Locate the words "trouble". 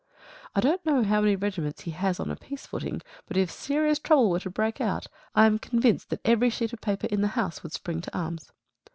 3.99-4.31